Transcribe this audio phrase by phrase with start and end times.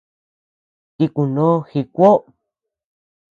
[0.95, 2.19] Tikunó ji kuoʼo.